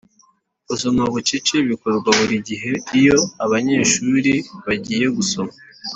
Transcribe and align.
Gusoma 0.67 1.03
bucece 1.13 1.55
bikorwa 1.69 2.09
buri 2.17 2.35
gihe 2.49 2.71
iyo 2.99 3.19
abanyeshuri 3.45 4.33
bagiye 4.65 5.05
gusoma 5.17 5.53